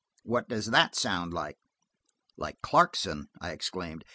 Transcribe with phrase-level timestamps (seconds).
[0.23, 1.59] What does that sound like?"
[2.35, 4.03] "Like Clarkson!" I exclaimed.